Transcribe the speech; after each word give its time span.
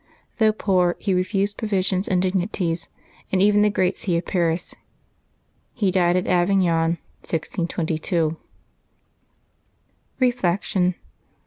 Though 0.39 0.51
poor, 0.51 0.95
he 0.97 1.13
refused 1.13 1.57
provisions 1.57 2.07
and 2.07 2.19
dignities, 2.23 2.87
and 3.31 3.39
even 3.39 3.61
the 3.61 3.69
great 3.69 3.95
see 3.97 4.17
of 4.17 4.25
Paris. 4.25 4.73
He 5.75 5.91
died 5.91 6.17
at 6.17 6.25
Avignon, 6.25 6.97
162,2. 7.25 8.35
Reflection. 10.19 10.95